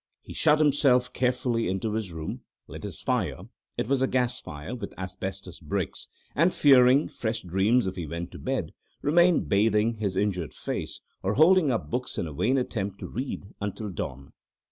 [0.23, 4.97] He shut himself carefully into his room, lit his fire—it was a gas fire with
[4.97, 8.71] asbestos bricks—and, fearing fresh dreams if he went to bed,
[9.03, 13.53] remained bathing his injured face, or holding up books in a vain attempt to read,
[13.61, 14.33] until dawn.